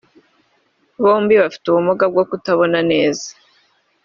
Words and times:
bombi 1.03 1.33
bafite 1.41 1.65
ubumuga 1.67 2.03
bwo 2.11 2.23
kutabona 2.29 2.79
neza 2.91 3.27